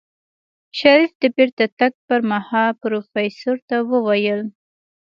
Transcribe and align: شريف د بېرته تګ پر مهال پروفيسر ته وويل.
شريف 0.79 1.11
د 1.21 1.23
بېرته 1.35 1.65
تګ 1.79 1.93
پر 2.07 2.19
مهال 2.31 2.69
پروفيسر 2.81 3.55
ته 3.67 3.77
وويل. 3.91 4.41